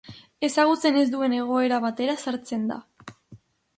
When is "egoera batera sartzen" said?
1.41-2.65